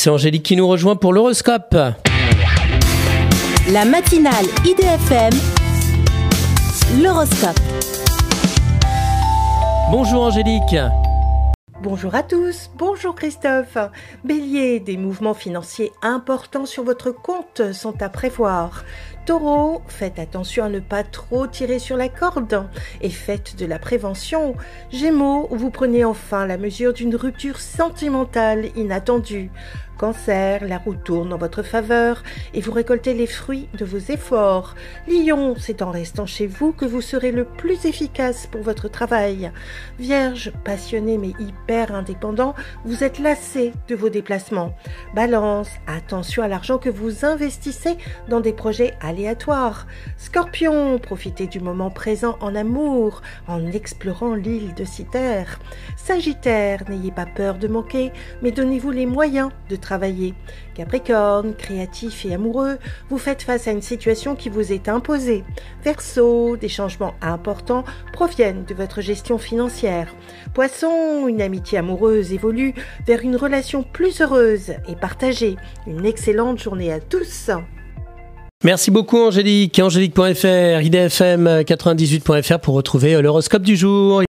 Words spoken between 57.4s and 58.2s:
de manquer,